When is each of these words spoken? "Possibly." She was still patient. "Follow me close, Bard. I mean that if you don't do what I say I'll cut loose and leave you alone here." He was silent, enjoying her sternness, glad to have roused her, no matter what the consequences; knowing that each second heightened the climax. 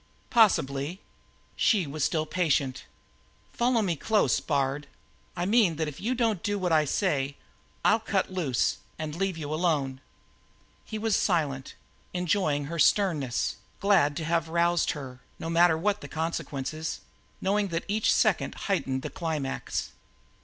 "Possibly." 0.31 0.99
She 1.55 1.85
was 1.85 2.03
still 2.03 2.25
patient. 2.25 2.85
"Follow 3.53 3.83
me 3.83 3.95
close, 3.95 4.39
Bard. 4.39 4.87
I 5.37 5.45
mean 5.45 5.75
that 5.75 5.87
if 5.87 6.01
you 6.01 6.15
don't 6.15 6.41
do 6.41 6.57
what 6.57 6.71
I 6.71 6.85
say 6.85 7.35
I'll 7.85 7.99
cut 7.99 8.31
loose 8.33 8.77
and 8.97 9.13
leave 9.15 9.37
you 9.37 9.53
alone 9.53 9.97
here." 10.85 10.89
He 10.89 10.97
was 10.97 11.15
silent, 11.15 11.75
enjoying 12.15 12.65
her 12.65 12.79
sternness, 12.79 13.57
glad 13.79 14.17
to 14.17 14.25
have 14.25 14.49
roused 14.49 14.93
her, 14.97 15.19
no 15.37 15.51
matter 15.51 15.77
what 15.77 16.01
the 16.01 16.07
consequences; 16.07 17.01
knowing 17.39 17.67
that 17.67 17.85
each 17.87 18.11
second 18.11 18.55
heightened 18.55 19.03
the 19.03 19.11
climax. 19.11 19.91